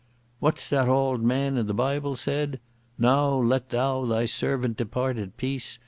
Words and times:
"What's 0.39 0.67
that 0.69 0.85
the 0.85 0.91
auld 0.91 1.21
man 1.21 1.57
in 1.59 1.67
the 1.67 1.75
Bible 1.75 2.15
said? 2.15 2.59
Now 2.97 3.33
let 3.35 3.69
thou 3.69 4.03
thy 4.07 4.25
servant 4.25 4.75
depart 4.77 5.19
in 5.19 5.29
peace. 5.37 5.77